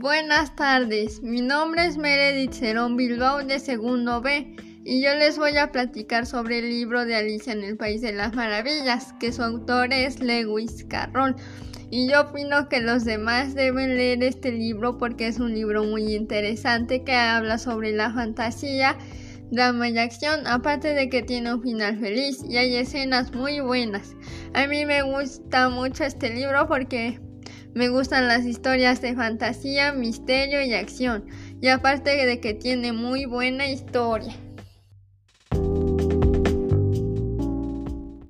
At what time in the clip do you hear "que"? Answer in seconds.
9.18-9.32, 12.68-12.80, 17.02-17.16, 21.08-21.24, 32.40-32.54